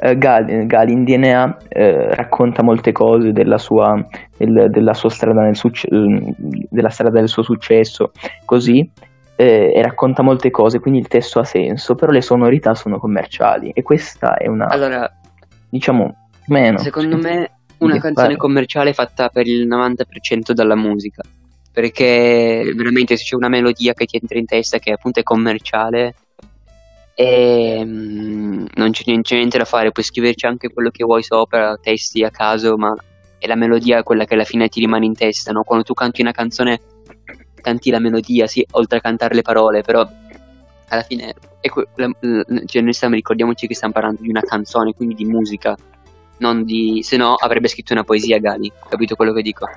Uh, 0.00 0.16
Gali, 0.16 0.66
Gali, 0.66 0.92
in 0.92 1.04
DNA 1.04 1.44
uh, 1.44 2.14
racconta 2.14 2.62
molte 2.62 2.92
cose 2.92 3.32
della 3.32 3.58
sua, 3.58 4.04
del, 4.36 4.70
della 4.70 4.94
sua 4.94 5.10
strada 5.10 5.42
nel 5.42 5.56
succe- 5.56 5.88
della 5.88 6.88
strada 6.88 7.18
del 7.18 7.28
suo 7.28 7.42
successo 7.42 8.12
così 8.44 8.88
eh, 9.36 9.72
e 9.74 9.82
racconta 9.82 10.22
molte 10.22 10.50
cose 10.50 10.78
quindi 10.78 11.00
il 11.00 11.08
testo 11.08 11.40
ha 11.40 11.44
senso 11.44 11.94
però 11.94 12.12
le 12.12 12.22
sonorità 12.22 12.74
sono 12.74 12.98
commerciali 12.98 13.70
e 13.70 13.82
questa 13.82 14.36
è 14.36 14.46
una 14.46 14.68
allora 14.68 15.10
diciamo 15.68 16.14
meno. 16.46 16.78
secondo 16.78 17.16
me 17.16 17.50
una 17.84 17.98
canzone 17.98 18.36
commerciale 18.36 18.92
fatta 18.92 19.28
per 19.28 19.46
il 19.46 19.66
90% 19.66 20.52
dalla 20.52 20.76
musica. 20.76 21.22
Perché 21.72 22.70
veramente 22.74 23.16
se 23.16 23.24
c'è 23.24 23.34
una 23.34 23.48
melodia 23.48 23.94
che 23.94 24.04
ti 24.04 24.18
entra 24.18 24.38
in 24.38 24.44
testa 24.44 24.78
che 24.78 24.92
appunto 24.92 25.20
è 25.20 25.22
commerciale 25.22 26.14
e 27.14 27.78
um, 27.82 28.66
non, 28.74 28.90
c'è, 28.90 29.04
niente 29.06 29.58
da 29.58 29.64
fare, 29.64 29.92
puoi 29.92 30.04
scriverci 30.04 30.46
anche 30.46 30.68
quello 30.72 30.90
che 30.90 31.04
vuoi 31.04 31.22
sopra, 31.22 31.76
testi 31.80 32.24
a 32.24 32.30
caso, 32.30 32.76
ma 32.76 32.94
è 33.38 33.46
la 33.46 33.56
melodia 33.56 34.02
quella 34.02 34.24
che 34.24 34.34
alla 34.34 34.44
fine 34.44 34.68
ti 34.68 34.80
rimane 34.80 35.04
in 35.04 35.14
testa, 35.14 35.52
no? 35.52 35.62
Quando 35.62 35.84
tu 35.84 35.94
canti 35.94 36.20
una 36.20 36.32
canzone, 36.32 36.80
canti 37.60 37.90
la 37.90 37.98
melodia, 37.98 38.46
sì, 38.46 38.64
oltre 38.72 38.98
a 38.98 39.00
cantare 39.00 39.34
le 39.34 39.42
parole, 39.42 39.82
però 39.82 40.08
alla 40.88 41.02
fine, 41.02 41.34
que- 41.60 41.88
la, 41.96 42.10
la, 42.20 42.44
cioè 42.66 42.82
noi 42.82 42.92
stiamo, 42.92 43.14
ricordiamoci 43.14 43.66
che 43.66 43.74
stiamo 43.74 43.92
parlando 43.92 44.22
di 44.22 44.28
una 44.28 44.42
canzone, 44.42 44.94
quindi 44.94 45.14
di 45.14 45.24
musica, 45.24 45.76
di... 46.64 47.00
se 47.02 47.16
no 47.16 47.34
avrebbe 47.34 47.68
scritto 47.68 47.92
una 47.92 48.04
poesia 48.04 48.38
Gali, 48.38 48.70
capito 48.88 49.14
quello 49.16 49.32
che 49.32 49.42
dico? 49.42 49.68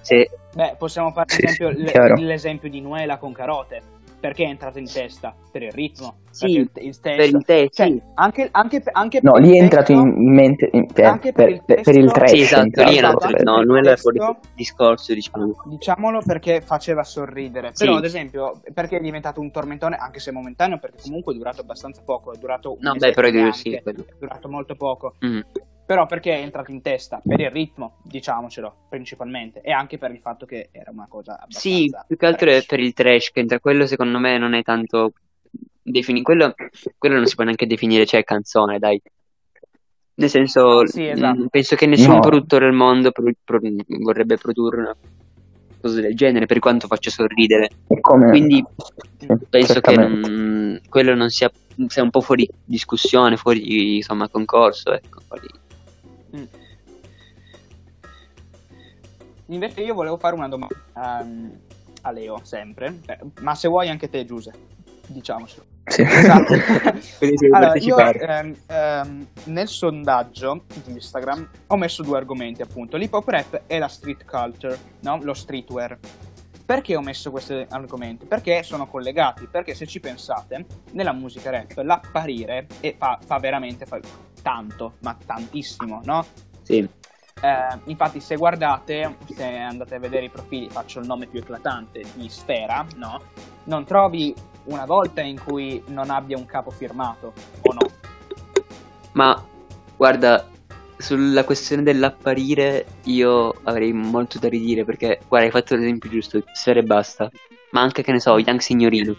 Se... 0.00 0.30
Beh, 0.54 0.76
possiamo 0.78 1.10
fare 1.12 1.26
Sì, 1.28 1.44
esempio, 1.44 1.76
sì, 1.86 1.92
chiaro. 1.92 2.14
l'esempio 2.14 2.70
di 2.70 2.80
Nuela 2.80 3.18
con 3.18 3.32
Carote. 3.32 3.82
Perché 4.20 4.42
è 4.42 4.48
entrato 4.48 4.80
in 4.80 4.90
testa? 4.90 5.32
Per 5.52 5.62
il 5.62 5.70
ritmo. 5.70 6.16
Sì, 6.32 6.46
il, 6.46 6.70
il 6.74 6.98
testo. 6.98 7.00
per 7.02 7.24
il 7.28 7.44
testo, 7.44 7.82
Cioè, 7.84 7.86
sì. 7.92 8.02
anche, 8.14 8.48
anche, 8.50 8.80
per- 8.80 8.92
anche 8.96 9.20
No, 9.22 9.36
lì 9.36 9.56
è 9.56 9.62
entrato 9.62 9.92
in, 9.92 10.02
testo- 10.02 10.18
in 10.20 10.34
mente 10.34 10.70
in- 10.72 10.86
per, 10.92 11.04
Anche 11.04 11.32
per 11.32 11.44
per- 11.44 11.54
il 11.54 11.62
per- 11.64 11.78
il 11.78 11.84
testo- 11.84 12.10
trash. 12.12 12.30
Sì, 12.30 12.40
esatto, 12.40 12.82
lì 12.82 12.96
è 12.96 13.04
entrato, 13.04 13.42
no, 13.44 13.62
non 13.62 13.86
è 13.86 13.96
fuori 13.96 14.18
discorso, 14.56 15.14
diciamo. 15.14 15.62
Diciamolo 15.66 16.20
perché 16.26 16.60
faceva 16.62 17.04
sorridere. 17.04 17.70
Sì. 17.74 17.84
Però, 17.84 17.96
ad 17.96 18.04
esempio, 18.04 18.60
perché 18.74 18.96
è 18.96 19.00
diventato 19.00 19.40
un 19.40 19.52
tormentone, 19.52 19.94
anche 19.94 20.18
se 20.18 20.32
momentaneo, 20.32 20.80
perché 20.80 20.96
comunque 21.00 21.34
è 21.34 21.36
durato 21.36 21.60
abbastanza 21.60 22.02
poco. 22.04 22.32
È 22.32 22.38
durato 22.38 22.72
un 22.72 22.78
No, 22.80 22.94
beh, 22.94 23.12
però 23.12 23.28
neanche, 23.30 23.56
sì, 23.56 23.72
è 23.72 23.82
durato 24.18 24.48
molto 24.48 24.74
poco. 24.74 25.14
Mm. 25.24 25.40
Però 25.88 26.04
perché 26.04 26.34
è 26.34 26.42
entrato 26.42 26.70
in 26.70 26.82
testa? 26.82 27.18
Per 27.24 27.40
il 27.40 27.50
ritmo, 27.50 27.96
diciamocelo, 28.02 28.88
principalmente. 28.90 29.62
E 29.62 29.72
anche 29.72 29.96
per 29.96 30.10
il 30.10 30.20
fatto 30.20 30.44
che 30.44 30.68
era 30.70 30.90
una 30.90 31.06
cosa 31.08 31.40
abbastanza... 31.40 31.58
Sì, 31.60 31.90
più 32.06 32.16
che 32.18 32.26
altro 32.26 32.50
è 32.50 32.52
trash. 32.52 32.66
per 32.66 32.80
il 32.80 32.92
trash 32.92 33.30
che 33.30 33.40
entra. 33.40 33.58
Quello 33.58 33.86
secondo 33.86 34.18
me 34.18 34.36
non 34.36 34.52
è 34.52 34.62
tanto 34.62 35.12
defini- 35.80 36.20
quello, 36.20 36.54
quello 36.98 37.14
non 37.16 37.24
si 37.24 37.34
può 37.34 37.44
neanche 37.44 37.66
definire, 37.66 38.04
cioè 38.04 38.22
canzone, 38.22 38.78
dai. 38.78 39.00
Nel 40.16 40.28
senso, 40.28 40.86
Sì, 40.86 41.06
esatto. 41.06 41.44
mh, 41.44 41.46
penso 41.48 41.74
che 41.74 41.86
nessun 41.86 42.16
No. 42.16 42.20
produttore 42.20 42.66
al 42.66 42.74
mondo 42.74 43.10
pro- 43.10 43.32
pro- 43.42 43.60
vorrebbe 44.00 44.36
produrre 44.36 44.80
una 44.80 44.96
cosa 45.80 46.00
del 46.02 46.14
genere, 46.14 46.44
per 46.44 46.58
quanto 46.58 46.86
faccia 46.86 47.08
sorridere. 47.08 47.70
è 47.86 47.98
come- 48.00 48.28
Quindi 48.28 48.62
sì, 49.16 49.26
penso 49.48 49.80
che 49.80 49.94
non- 49.96 50.80
quello 50.86 51.14
non 51.14 51.30
sia, 51.30 51.50
sia 51.86 52.02
un 52.02 52.10
po' 52.10 52.20
fuori 52.20 52.46
discussione, 52.62 53.38
fuori 53.38 53.96
insomma 53.96 54.28
concorso, 54.28 54.92
ecco. 54.92 55.20
fuori- 55.26 55.48
Mm. 56.36 56.44
Invece 59.46 59.80
io 59.80 59.94
volevo 59.94 60.18
fare 60.18 60.34
una 60.34 60.48
domanda 60.48 60.74
ehm, 60.94 61.58
a 62.02 62.10
Leo, 62.10 62.40
sempre. 62.42 63.00
Eh, 63.06 63.18
ma 63.40 63.54
se 63.54 63.68
vuoi 63.68 63.88
anche 63.88 64.10
te, 64.10 64.24
Giuseppe, 64.24 64.58
diciamocelo. 65.06 65.64
Sì. 65.86 66.02
Esatto. 66.02 66.54
Allora, 67.52 67.74
io 67.76 67.96
ehm, 67.96 68.56
ehm, 68.66 69.26
nel 69.44 69.68
sondaggio 69.68 70.64
di 70.84 70.92
Instagram 70.92 71.48
ho 71.68 71.76
messo 71.76 72.02
due 72.02 72.18
argomenti, 72.18 72.60
appunto, 72.60 72.96
l'hip 72.96 73.12
hop 73.14 73.28
rap 73.28 73.62
e 73.66 73.78
la 73.78 73.88
street 73.88 74.24
culture, 74.24 74.78
no? 75.00 75.18
lo 75.22 75.32
streetwear. 75.32 75.98
Perché 76.66 76.96
ho 76.96 77.00
messo 77.00 77.30
questi 77.30 77.64
argomenti? 77.70 78.26
Perché 78.26 78.62
sono 78.62 78.86
collegati, 78.86 79.46
perché 79.46 79.74
se 79.74 79.86
ci 79.86 80.00
pensate, 80.00 80.66
nella 80.92 81.12
musica 81.12 81.48
rap 81.48 81.78
l'apparire 81.78 82.66
fa, 82.98 83.18
fa 83.24 83.38
veramente 83.38 83.86
fa 83.86 83.98
tanto, 84.42 84.94
ma 85.00 85.16
tantissimo, 85.24 86.00
no? 86.04 86.24
Sì. 86.62 86.88
Eh, 87.40 87.78
infatti, 87.84 88.20
se 88.20 88.36
guardate, 88.36 89.16
se 89.32 89.44
andate 89.44 89.94
a 89.94 89.98
vedere 89.98 90.26
i 90.26 90.28
profili, 90.28 90.68
faccio 90.68 90.98
il 91.00 91.06
nome 91.06 91.26
più 91.26 91.38
eclatante 91.38 92.02
di 92.14 92.28
Sfera, 92.28 92.84
no? 92.96 93.20
Non 93.64 93.84
trovi 93.84 94.34
una 94.64 94.84
volta 94.84 95.20
in 95.20 95.40
cui 95.42 95.82
non 95.86 96.10
abbia 96.10 96.36
un 96.36 96.46
capo 96.46 96.70
firmato, 96.70 97.32
o 97.62 97.72
no? 97.72 97.86
Ma 99.12 99.40
guarda, 99.96 100.46
sulla 100.96 101.44
questione 101.44 101.82
dell'apparire 101.82 102.86
io 103.04 103.54
avrei 103.62 103.92
molto 103.92 104.38
da 104.38 104.48
ridire 104.48 104.84
perché, 104.84 105.20
guarda, 105.28 105.46
hai 105.46 105.52
fatto 105.52 105.76
l'esempio 105.76 106.10
giusto, 106.10 106.42
Sfera 106.52 106.80
e 106.80 106.82
basta. 106.82 107.30
Ma 107.70 107.82
anche, 107.82 108.02
che 108.02 108.12
ne 108.12 108.20
so, 108.20 108.38
Young 108.38 108.60
Signorino. 108.60 109.14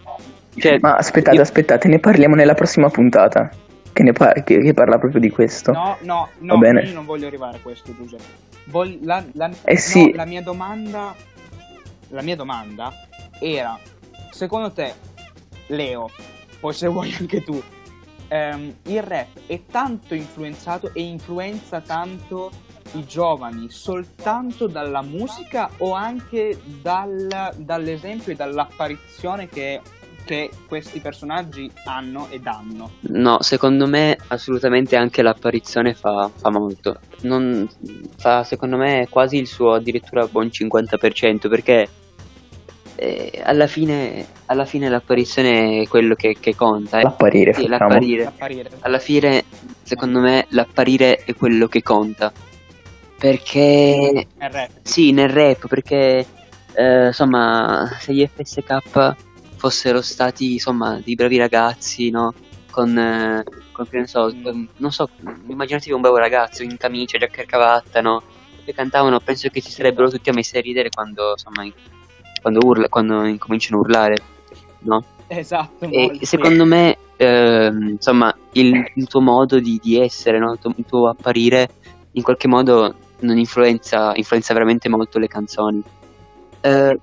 Cioè, 0.56 0.78
Ma 0.80 0.96
aspettate, 0.96 1.36
io- 1.36 1.42
aspettate, 1.42 1.88
ne 1.88 2.00
parliamo 2.00 2.34
nella 2.34 2.54
prossima 2.54 2.90
puntata. 2.90 3.48
Che, 3.92 4.02
ne 4.02 4.12
par- 4.12 4.42
che- 4.44 4.60
che 4.60 4.72
parla 4.74 4.98
proprio 4.98 5.20
di 5.20 5.30
questo. 5.30 5.72
No, 5.72 5.96
no, 6.02 6.28
no, 6.38 6.54
io 6.64 6.92
non 6.94 7.04
voglio 7.04 7.26
arrivare 7.26 7.56
a 7.56 7.60
questo, 7.60 7.94
Giuseppe. 7.94 8.48
Vol- 8.66 8.98
la, 9.02 9.24
la- 9.32 9.50
Eh 9.64 9.72
no, 9.74 9.78
sì. 9.78 10.12
la 10.14 10.24
mia 10.24 10.42
domanda, 10.42 11.14
la 12.08 12.22
mia 12.22 12.36
domanda 12.36 12.92
era, 13.40 13.78
secondo 14.30 14.70
te, 14.70 14.92
Leo, 15.68 16.10
poi 16.60 16.72
se 16.72 16.86
vuoi 16.88 17.12
anche 17.18 17.42
tu, 17.42 17.60
ehm, 18.28 18.74
il 18.84 19.02
rap 19.02 19.28
è 19.46 19.60
tanto 19.70 20.14
influenzato 20.14 20.90
e 20.94 21.02
influenza 21.02 21.80
tanto 21.80 22.50
i 22.92 23.04
giovani 23.04 23.70
soltanto 23.70 24.66
dalla 24.66 25.02
musica 25.02 25.70
o 25.78 25.92
anche 25.92 26.58
dal- 26.82 27.52
dall'esempio 27.56 28.32
e 28.32 28.36
dall'apparizione 28.36 29.48
che, 29.48 29.80
che 30.24 30.50
questi 30.66 31.00
personaggi 31.00 31.70
hanno 31.84 32.28
e 32.30 32.38
danno? 32.38 32.90
No, 33.02 33.40
secondo 33.42 33.86
me 33.86 34.16
assolutamente 34.28 34.96
anche 34.96 35.22
l'apparizione 35.22 35.94
fa, 35.94 36.30
fa 36.34 36.50
molto. 36.50 36.98
Non, 37.22 37.68
fa 38.16 38.44
secondo 38.44 38.76
me 38.76 39.06
quasi 39.10 39.36
il 39.38 39.46
suo 39.46 39.74
addirittura 39.74 40.26
buon 40.26 40.46
50% 40.46 41.48
perché 41.48 41.88
eh, 42.96 43.40
alla, 43.44 43.66
fine, 43.66 44.26
alla 44.46 44.64
fine 44.64 44.88
l'apparizione 44.88 45.82
è 45.82 45.88
quello 45.88 46.14
che, 46.14 46.36
che 46.38 46.54
conta. 46.54 46.98
eh. 46.98 47.02
L'apparire, 47.02 47.52
Sì, 47.54 47.66
l'apparire. 47.66 48.24
L'apparire. 48.24 48.70
Alla 48.80 48.98
fine, 48.98 49.44
secondo 49.82 50.20
me, 50.20 50.46
l'apparire 50.50 51.16
è 51.24 51.34
quello 51.34 51.66
che 51.66 51.82
conta. 51.82 52.32
Perché 53.18 54.26
È 54.38 54.48
rap. 54.50 54.70
sì, 54.82 55.12
nel 55.12 55.28
rap, 55.28 55.66
perché 55.68 56.24
eh, 56.72 57.06
insomma, 57.06 57.86
se 57.98 58.14
gli 58.14 58.26
FSK 58.26 59.14
fossero 59.60 60.00
stati 60.00 60.54
insomma 60.54 60.98
dei 61.04 61.14
bravi 61.14 61.36
ragazzi, 61.36 62.08
no? 62.08 62.32
Con, 62.70 62.96
eh, 62.96 63.44
con 63.72 63.86
che 63.86 63.98
ne 63.98 64.06
so, 64.06 64.34
con- 64.42 64.66
non 64.78 64.90
so, 64.90 65.10
immaginatevi 65.46 65.92
un 65.92 66.00
bravo 66.00 66.16
ragazzo 66.16 66.62
in 66.62 66.78
camicia, 66.78 67.18
giacca 67.18 67.42
e 67.42 67.46
cravatta, 67.46 68.00
no? 68.00 68.22
Che 68.64 68.72
cantavano, 68.72 69.20
penso 69.20 69.48
che 69.50 69.60
ci 69.60 69.70
sarebbero 69.70 70.08
tutti 70.08 70.30
a 70.30 70.32
messi 70.32 70.56
a 70.56 70.62
ridere 70.62 70.88
quando 70.88 71.32
insomma 71.32 71.64
in- 71.64 71.74
quando 72.40 72.60
urla, 72.64 72.88
quando 72.88 73.24
incominciano 73.24 73.76
a 73.76 73.80
urlare, 73.80 74.16
no? 74.80 75.04
Esatto. 75.26 75.84
E 75.90 76.18
secondo 76.22 76.64
me, 76.64 76.96
ehm, 77.16 77.88
insomma, 77.90 78.34
il, 78.52 78.82
il 78.94 79.06
tuo 79.08 79.20
modo 79.20 79.60
di, 79.60 79.78
di 79.82 80.00
essere, 80.00 80.38
no? 80.38 80.52
il, 80.52 80.58
tuo, 80.58 80.72
il 80.74 80.84
tuo 80.86 81.08
apparire, 81.08 81.68
in 82.12 82.22
qualche 82.22 82.48
modo 82.48 82.94
non 83.20 83.36
influenza, 83.36 84.12
influenza 84.14 84.54
veramente 84.54 84.88
molto 84.88 85.18
le 85.18 85.28
canzoni. 85.28 85.82
Eh, 86.62 86.98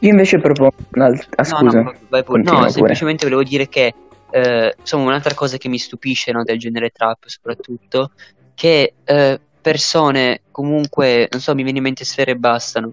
Io 0.00 0.10
invece 0.10 0.38
propongo 0.38 0.74
un'altra... 0.92 1.26
Ah, 1.36 1.42
no, 1.42 1.58
scusa. 1.58 1.82
no, 1.82 1.92
vai 2.08 2.22
pure. 2.22 2.42
continua 2.42 2.52
No, 2.52 2.58
pure. 2.60 2.70
semplicemente 2.72 3.24
volevo 3.24 3.42
dire 3.42 3.68
che, 3.68 3.92
eh, 4.30 4.74
insomma, 4.78 5.04
un'altra 5.04 5.34
cosa 5.34 5.56
che 5.56 5.68
mi 5.68 5.78
stupisce 5.78 6.32
no, 6.32 6.44
del 6.44 6.58
genere 6.58 6.90
trap, 6.90 7.26
soprattutto, 7.26 8.12
che 8.54 8.94
eh, 9.04 9.40
persone 9.60 10.42
comunque, 10.50 11.28
non 11.30 11.40
so, 11.40 11.54
mi 11.54 11.62
viene 11.62 11.78
in 11.78 11.84
mente 11.84 12.04
sfere 12.04 12.32
e 12.32 12.36
bastano, 12.36 12.92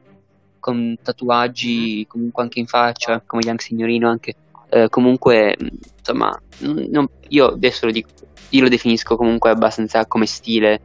con 0.59 0.95
tatuaggi 1.01 2.05
comunque 2.07 2.43
anche 2.43 2.59
in 2.59 2.67
faccia, 2.67 3.21
come 3.25 3.43
Young 3.43 3.59
Signorino 3.59 4.09
anche, 4.09 4.33
eh, 4.69 4.87
comunque, 4.89 5.55
insomma, 5.97 6.41
non- 6.59 6.87
non- 6.89 7.07
io 7.27 7.47
adesso 7.47 7.85
lo 7.85 7.91
dico, 7.91 8.09
io 8.49 8.61
lo 8.61 8.69
definisco 8.69 9.17
comunque 9.17 9.49
abbastanza 9.49 10.05
come 10.05 10.25
stile, 10.25 10.79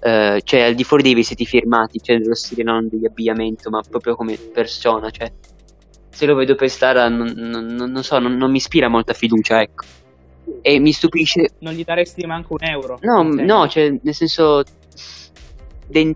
eh, 0.00 0.40
cioè 0.44 0.60
al 0.62 0.74
di 0.74 0.84
fuori 0.84 1.02
dei 1.02 1.14
vestiti 1.14 1.44
firmati, 1.44 2.00
cioè 2.02 2.18
dello 2.18 2.34
stile 2.34 2.62
non 2.62 2.88
di 2.90 3.04
abbigliamento, 3.06 3.70
ma 3.70 3.80
proprio 3.88 4.14
come 4.16 4.36
persona, 4.36 5.10
cioè 5.10 5.30
se 6.08 6.24
lo 6.26 6.34
vedo 6.34 6.54
per 6.54 6.70
strada 6.70 7.08
non, 7.08 7.32
non- 7.36 7.66
non- 7.66 8.02
so, 8.02 8.18
non, 8.18 8.36
non 8.36 8.50
mi 8.50 8.56
ispira 8.56 8.88
molta 8.88 9.12
fiducia, 9.12 9.60
ecco. 9.60 9.84
E 10.62 10.78
mi 10.78 10.92
stupisce, 10.92 11.50
Non 11.58 11.74
gli 11.74 11.84
daresti 11.84 12.24
manco 12.24 12.54
un 12.58 12.66
euro. 12.68 12.98
no, 13.02 13.22
no, 13.22 13.68
cioè 13.68 13.92
nel 14.00 14.14
senso... 14.14 14.62
den- 15.86 16.14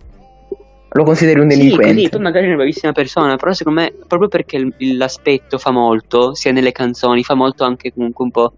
Lo 0.92 1.04
consideri 1.04 1.40
un 1.40 1.50
sì, 1.50 1.56
delinquente. 1.56 1.94
così, 1.94 2.08
poi 2.08 2.20
magari 2.20 2.44
è 2.44 2.49
una 2.49 2.56
bravissima 2.56 2.92
persona, 2.92 3.37
però 3.37 3.52
secondo 3.52 3.80
me, 3.80 3.92
proprio 4.06 4.28
perché 4.28 4.70
l'aspetto 4.78 5.58
fa 5.58 5.70
molto, 5.70 6.34
sia 6.34 6.52
nelle 6.52 6.72
canzoni, 6.72 7.22
fa 7.22 7.34
molto 7.34 7.64
anche 7.64 7.92
comunque 7.92 8.25
un 8.25 8.30
po' 8.30 8.52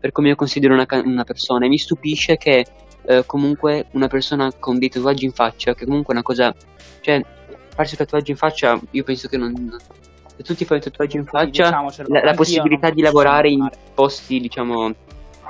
per 0.00 0.12
come 0.12 0.28
io 0.28 0.34
considero 0.36 0.74
una, 0.74 0.86
ca- 0.86 1.02
una 1.04 1.24
persona, 1.24 1.66
e 1.66 1.68
mi 1.68 1.78
stupisce 1.78 2.36
che 2.36 2.64
eh, 3.08 3.24
comunque 3.24 3.86
una 3.92 4.06
persona 4.06 4.52
con 4.58 4.78
dei 4.78 4.90
tatuaggi 4.90 5.24
in 5.24 5.32
faccia, 5.32 5.74
che 5.74 5.86
comunque 5.86 6.12
è 6.12 6.16
una 6.16 6.22
cosa, 6.22 6.54
cioè, 7.00 7.24
farsi 7.74 7.96
un 7.98 8.04
tatuaggio 8.04 8.32
in 8.32 8.36
faccia, 8.36 8.78
io 8.90 9.02
penso 9.02 9.28
che 9.28 9.38
non... 9.38 9.76
Se 10.36 10.42
tu 10.42 10.54
ti 10.54 10.66
fai 10.66 10.76
un 10.76 10.82
tatuaggio 10.82 11.16
in 11.16 11.24
faccia, 11.24 11.64
diciamocelo, 11.64 12.08
la, 12.12 12.22
la 12.22 12.34
possibilità 12.34 12.90
di 12.90 13.00
lavorare 13.00 13.48
in 13.48 13.66
posti, 13.94 14.38
diciamo, 14.40 14.94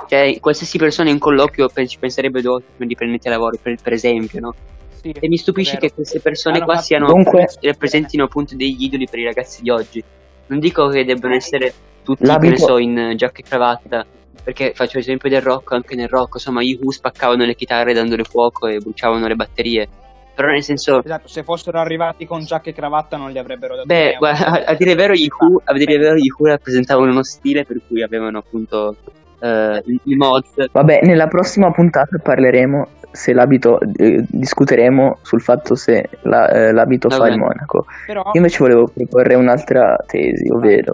cioè 0.07 0.39
qualsiasi 0.39 0.77
persona 0.77 1.09
in 1.09 1.19
colloquio 1.19 1.69
ci 1.85 1.99
penserebbe 1.99 2.41
due 2.41 2.51
volte 2.51 2.67
prima 2.75 2.87
di 2.87 2.95
prenderti 2.95 3.27
a 3.27 3.31
lavoro, 3.31 3.57
per, 3.61 3.75
per 3.81 3.91
esempio, 3.91 4.39
no? 4.39 4.55
Sì, 5.01 5.13
E 5.19 5.27
mi 5.27 5.37
stupisce 5.37 5.77
che 5.77 5.93
queste 5.93 6.21
persone 6.21 6.61
qua 6.61 6.77
siano 6.77 7.07
Comunque- 7.07 7.45
rappresentino 7.61 8.23
appunto 8.23 8.55
degli 8.55 8.83
idoli 8.83 9.07
per 9.09 9.19
i 9.19 9.25
ragazzi 9.25 9.61
di 9.61 9.69
oggi. 9.69 10.01
Non 10.47 10.59
dico 10.59 10.87
che 10.87 11.03
debbano 11.03 11.35
essere 11.35 11.73
tutti, 12.03 12.23
che 12.23 12.49
ne 12.49 12.57
so, 12.57 12.77
in 12.77 12.97
eh, 12.97 13.15
giacca 13.15 13.39
e 13.39 13.43
cravatta, 13.43 14.05
perché 14.43 14.71
faccio 14.73 14.97
l'esempio 14.97 15.29
del 15.29 15.41
rock, 15.41 15.73
anche 15.73 15.95
nel 15.95 16.07
rock, 16.09 16.35
insomma, 16.35 16.61
gli 16.61 16.77
Who 16.81 16.91
spaccavano 16.91 17.45
le 17.45 17.55
chitarre 17.55 17.93
dandole 17.93 18.23
fuoco 18.23 18.67
e 18.67 18.79
bruciavano 18.79 19.27
le 19.27 19.35
batterie. 19.35 19.87
Però 20.35 20.47
nel 20.49 20.63
senso, 20.63 21.03
Esatto, 21.03 21.27
se 21.27 21.43
fossero 21.43 21.79
arrivati 21.79 22.25
con 22.25 22.45
giacca 22.45 22.69
e 22.69 22.73
cravatta 22.73 23.17
non 23.17 23.29
gli 23.29 23.37
avrebbero 23.37 23.75
dato 23.75 23.87
beh, 23.87 24.15
guarda, 24.17 24.45
a, 24.45 24.63
a 24.71 24.73
dire 24.73 24.91
il 24.91 24.97
vero, 24.97 25.13
gli 25.13 25.27
Who, 25.37 25.61
a 25.65 25.73
dire 25.73 25.97
vero, 25.97 26.15
gli 26.15 26.29
Who 26.37 26.47
rappresentavano 26.47 27.11
uno 27.11 27.23
stile 27.23 27.65
per 27.65 27.81
cui 27.85 28.01
avevano 28.01 28.37
appunto 28.37 28.95
eh, 29.41 29.83
i, 29.85 29.99
i 30.05 30.15
mod. 30.15 30.45
Vabbè, 30.71 31.01
nella 31.03 31.27
prossima 31.27 31.71
puntata 31.71 32.17
parleremo 32.23 32.87
se 33.11 33.33
l'abito, 33.33 33.79
eh, 33.97 34.23
discuteremo 34.29 35.17
sul 35.23 35.41
fatto 35.41 35.75
se 35.75 36.07
la- 36.21 36.47
eh, 36.49 36.71
l'abito 36.71 37.09
fa 37.09 37.17
Vabbè. 37.17 37.31
il 37.31 37.37
monaco. 37.37 37.85
Però 38.05 38.21
Io 38.23 38.31
invece 38.33 38.59
volevo 38.59 38.89
proporre 38.93 39.35
un'altra 39.35 39.97
tesi, 40.07 40.49
ovvero 40.49 40.93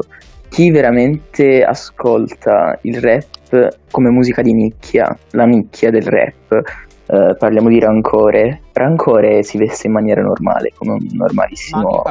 chi 0.49 0.71
veramente 0.71 1.63
ascolta 1.63 2.77
il 2.83 3.01
rap 3.01 3.77
come 3.91 4.09
musica 4.09 4.41
di 4.41 4.53
nicchia, 4.53 5.17
la 5.31 5.45
nicchia 5.45 5.91
del 5.91 6.03
rap, 6.03 6.61
eh, 7.07 7.35
parliamo 7.37 7.69
di 7.69 7.79
Rancore, 7.79 8.61
Rancore 8.73 9.43
si 9.43 9.57
veste 9.57 9.87
in 9.87 9.93
maniera 9.93 10.21
normale, 10.21 10.71
come 10.75 10.93
un 10.93 11.07
Ma 11.11 11.25
normalissimo 11.25 12.03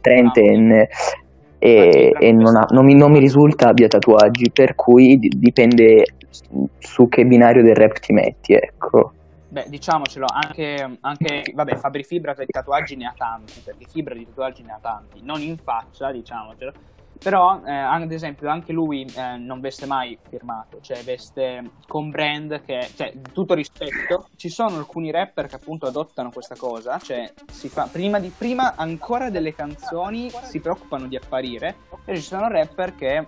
trentenne 0.00 0.88
e, 1.58 2.12
e 2.18 2.32
non, 2.32 2.56
ha- 2.56 2.66
non 2.70 2.84
mi, 2.84 2.94
non 2.94 3.12
mi 3.12 3.20
risulta 3.20 3.68
abbia 3.68 3.86
tatuaggi, 3.86 4.50
per 4.50 4.74
cui 4.74 5.18
di- 5.18 5.28
dipende 5.28 6.04
su 6.78 7.08
che 7.08 7.24
binario 7.24 7.62
del 7.62 7.76
rap 7.76 7.98
ti 8.00 8.12
metti, 8.12 8.54
ecco. 8.54 9.12
Beh, 9.48 9.66
diciamocelo, 9.68 10.26
anche, 10.28 10.96
anche 11.02 11.52
vabbè, 11.54 11.76
Fabri 11.76 12.02
Fibra 12.04 12.34
per 12.34 12.46
tatuaggi 12.46 12.96
ne 12.96 13.06
ha 13.06 13.14
tanti, 13.16 13.60
perché 13.62 13.84
Fibra 13.88 14.14
di 14.14 14.24
tatuaggi 14.26 14.62
ne 14.62 14.72
ha 14.72 14.78
tanti, 14.80 15.20
non 15.22 15.40
in 15.40 15.58
faccia, 15.58 16.10
diciamocelo, 16.10 16.72
però 17.22 17.60
eh, 17.64 17.72
ad 17.72 18.10
esempio 18.10 18.48
anche 18.48 18.72
lui 18.72 19.04
eh, 19.16 19.36
non 19.36 19.60
veste 19.60 19.86
mai 19.86 20.18
firmato, 20.28 20.80
cioè 20.80 21.02
veste 21.02 21.70
con 21.86 22.10
brand 22.10 22.62
che, 22.64 22.88
cioè 22.96 23.12
tutto 23.32 23.54
rispetto, 23.54 24.28
ci 24.36 24.48
sono 24.48 24.76
alcuni 24.76 25.10
rapper 25.10 25.46
che 25.46 25.56
appunto 25.56 25.86
adottano 25.86 26.30
questa 26.30 26.56
cosa, 26.56 26.98
cioè 26.98 27.32
si 27.50 27.68
fa, 27.68 27.88
prima, 27.90 28.18
di, 28.18 28.32
prima 28.36 28.74
ancora 28.76 29.30
delle 29.30 29.54
canzoni 29.54 30.30
si 30.42 30.60
preoccupano 30.60 31.06
di 31.06 31.16
apparire, 31.16 31.76
e 32.04 32.16
ci 32.16 32.22
sono 32.22 32.48
rapper 32.48 32.94
che 32.94 33.26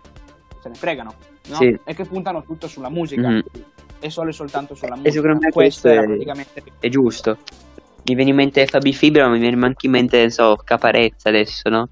se 0.60 0.68
ne 0.68 0.74
fregano, 0.74 1.14
no? 1.48 1.54
Sì. 1.56 1.78
E 1.84 1.94
che 1.94 2.04
puntano 2.04 2.42
tutto 2.42 2.66
sulla 2.66 2.88
musica. 2.90 3.28
Mhm. 3.28 3.42
E 4.00 4.10
solo 4.10 4.30
e 4.30 4.32
soltanto 4.32 4.74
sulla 4.74 4.94
E 4.94 4.98
musica. 4.98 5.14
secondo 5.14 5.38
me 5.40 5.50
questo 5.50 5.88
questo 5.88 6.02
è- 6.02 6.04
praticamente 6.06 6.62
È 6.78 6.88
giusto. 6.88 7.38
Mi 8.06 8.14
viene 8.14 8.30
in 8.30 8.36
mente 8.36 8.66
Fabi 8.66 8.92
Fibra, 8.92 9.26
ma 9.26 9.32
mi 9.32 9.38
viene 9.38 9.64
anche 9.64 9.86
in 9.86 9.92
mente, 9.92 10.20
non 10.20 10.30
so, 10.30 10.56
Caparezza 10.56 11.30
adesso, 11.30 11.70
no? 11.70 11.88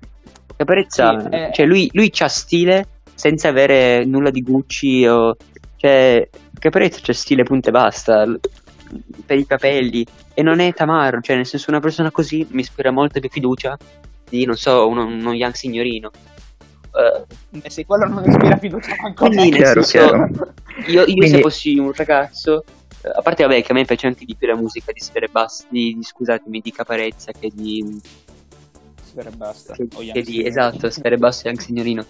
Caparezza, 0.64 1.20
Sì, 1.20 1.26
eh. 1.30 1.50
cioè 1.52 1.66
lui, 1.66 1.88
lui 1.92 2.10
c'ha 2.10 2.28
stile 2.28 2.86
senza 3.14 3.48
avere 3.48 4.04
nulla 4.04 4.30
di 4.30 4.42
Gucci 4.42 5.06
o... 5.06 5.36
Cioè, 5.76 6.28
Caparezza 6.58 7.00
c'ha 7.02 7.12
stile 7.12 7.42
punto 7.42 7.68
e 7.68 7.72
basta, 7.72 8.24
per 9.26 9.36
i 9.38 9.46
capelli, 9.46 10.06
e 10.34 10.42
non 10.42 10.60
è 10.60 10.72
tamarro, 10.72 11.20
cioè 11.20 11.34
nel 11.36 11.46
senso 11.46 11.70
una 11.70 11.80
persona 11.80 12.10
così 12.12 12.46
mi 12.50 12.60
ispira 12.60 12.90
molta 12.92 13.18
più 13.18 13.28
fiducia 13.28 13.76
di, 14.28 14.44
non 14.44 14.56
so, 14.56 14.86
uno, 14.86 15.04
uno 15.04 15.32
young 15.32 15.54
signorino. 15.54 16.10
Eh, 16.94 17.60
Eh 17.64 17.70
sì, 17.70 17.84
quello 17.84 18.06
non 18.06 18.22
ispira 18.24 18.56
fiducia 18.58 18.94
manco 19.00 19.26
quindi 19.26 19.50
nel 19.50 19.58
Chiaro, 19.62 19.82
senso, 19.82 20.08
chiaro. 20.08 20.52
io, 20.86 21.00
io 21.00 21.04
se 21.06 21.12
Quindi- 21.14 21.40
fossi 21.42 21.78
un 21.78 21.92
ragazzo, 21.92 22.64
eh, 23.02 23.08
a 23.12 23.20
parte 23.22 23.42
vabbè 23.42 23.62
che 23.62 23.72
a 23.72 23.74
me 23.74 23.84
piace 23.84 24.06
anche 24.06 24.24
di 24.24 24.36
più 24.36 24.46
la 24.46 24.54
musica 24.56 24.92
di 24.92 25.00
Sfere 25.00 25.28
Basse, 25.28 25.64
di, 25.68 25.94
di- 25.96 26.02
scusatemi, 26.04 26.60
di 26.60 26.70
Caparezza 26.70 27.32
che 27.32 27.50
di, 27.52 28.00
Sì, 29.14 29.28
basta. 29.36 29.74
Oh, 29.94 30.02
yeah, 30.02 30.12
che 30.12 30.24
sì. 30.24 30.44
esatto, 30.44 30.90
Sfere 30.90 31.18
Basse 31.18 31.46
e 31.46 31.50
anche 31.50 31.62
Signorino. 31.62 32.04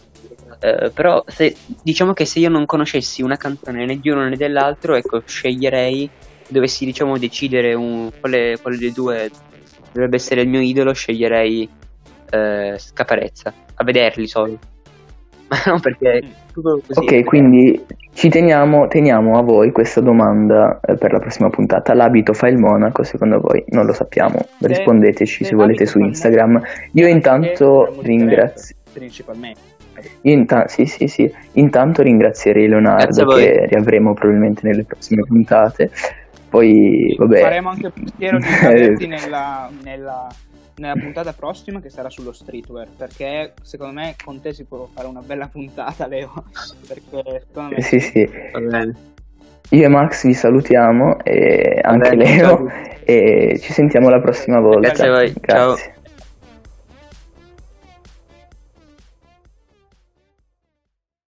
Eh, 0.61 0.91
però 0.95 1.25
se, 1.27 1.57
diciamo 1.83 2.13
che 2.13 2.25
se 2.25 2.39
io 2.39 2.49
non 2.49 2.67
conoscessi 2.67 3.23
una 3.23 3.37
canzone 3.37 3.85
né 3.85 3.99
di 3.99 4.09
uno 4.11 4.29
né 4.29 4.37
dell'altro, 4.37 4.95
ecco, 4.95 5.23
sceglierei, 5.25 6.09
dovessi 6.49 6.85
diciamo 6.85 7.19
decidere 7.19 7.75
un, 7.75 8.11
quale, 8.21 8.59
quale 8.61 8.77
dei 8.77 8.93
due 8.93 9.31
dovrebbe 9.93 10.17
essere 10.17 10.43
il 10.43 10.49
mio 10.49 10.61
idolo, 10.61 10.93
sceglierei 10.93 11.69
eh, 12.31 12.81
Caparezza, 12.93 13.53
a 13.75 13.85
vederli 13.85 14.27
solo. 14.27 14.59
Ma 15.53 15.59
non 15.67 15.81
perché 15.81 16.23
tutto 16.53 16.81
così. 16.87 16.99
Ok, 16.99 17.25
quindi 17.25 17.85
ci 18.15 18.31
teniamo, 18.31 18.87
teniamo 18.89 19.39
a 19.39 19.43
voi 19.43 19.71
questa 19.71 20.01
domanda 20.01 20.81
eh, 20.81 20.97
per 20.97 21.13
la 21.13 21.19
prossima 21.19 21.51
puntata. 21.51 21.93
L'abito 21.93 22.33
fa 22.33 22.49
il 22.49 22.57
monaco, 22.57 23.03
secondo 23.03 23.39
voi? 23.39 23.63
Non 23.69 23.85
lo 23.85 23.93
sappiamo. 23.93 24.39
Rispondeteci 24.61 25.45
se 25.45 25.51
se 25.51 25.55
volete 25.55 25.85
su 25.85 25.99
Instagram. 25.99 26.61
Io 26.93 27.07
intanto 27.07 27.95
ringrazio. 28.01 28.77
Principalmente. 28.93 29.61
Inta- 30.23 30.69
sì, 30.69 30.87
sì, 30.87 31.07
sì. 31.07 31.31
Intanto 31.53 32.03
ringrazierei 32.03 32.67
Grazie 32.67 32.81
Leonardo 32.81 33.27
che 33.27 33.67
riavremo 33.67 34.15
probabilmente 34.15 34.67
nelle 34.67 34.85
prossime 34.85 35.23
puntate. 35.27 35.91
Poi, 36.49 37.15
vabbè. 37.19 37.41
Faremo 37.41 37.71
anche 37.71 37.87
il 37.87 37.93
pensiero 38.17 38.97
di 38.97 39.07
nella, 39.07 39.71
nella, 39.83 40.29
nella 40.83 41.01
puntata 41.01 41.33
prossima 41.33 41.81
che 41.81 41.89
sarà 41.89 42.11
sullo 42.11 42.33
streetwear. 42.33 42.89
Perché 42.97 43.55
secondo 43.63 43.95
me 43.95 44.17
con 44.23 44.41
te 44.41 44.53
si 44.53 44.65
può 44.65 44.89
fare 44.93 45.07
una 45.07 45.21
bella 45.21 45.49
puntata, 45.49 46.07
Leo. 46.07 46.33
Perché 46.87 47.45
secondo 47.47 47.75
me 47.77 47.81
Sì, 47.81 48.01
sì. 48.01 48.29
Va 48.53 48.61
bene. 48.61 49.11
Io 49.71 49.85
e 49.85 49.89
Max 49.89 50.27
vi 50.27 50.35
salutiamo 50.35 51.21
e 51.25 51.81
anche 51.83 52.11
bene, 52.11 52.25
Leo 52.25 52.57
ciao. 52.57 52.69
e 53.05 53.59
ci 53.59 53.73
sentiamo 53.73 54.11
la 54.11 54.21
prossima 54.21 54.61
volta. 54.61 54.81
Grazie 54.81 55.07
a 55.07 55.11
voi, 55.11 55.33
ciao. 55.47 55.67
Grazie. 55.75 55.95